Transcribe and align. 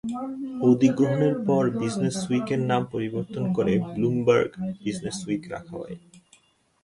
অধিগ্রহণের 0.63 1.35
পর, 1.47 1.63
"বিজনেসউইক" 1.79 2.47
এর 2.51 2.61
নাম 2.63 2.81
পরিবর্তন 2.93 3.43
করে 3.53 3.73
"ব্লুমবার্গ 3.89 4.51
বিজনেসউইক" 4.83 5.41
রাখা 5.49 5.75
হয়। 5.77 5.95